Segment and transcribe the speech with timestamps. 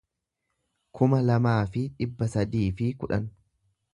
[0.99, 3.31] kuma lamaa fi dhibba sadii fi kudhan